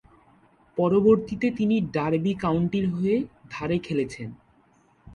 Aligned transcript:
পরবর্তীতে 0.77 1.47
তিনি 1.51 1.75
ডার্বি 1.93 2.33
কাউন্টির 2.35 2.85
হয়ে 2.89 3.15
ধারে 3.49 3.77
খেলেছেন। 3.79 4.29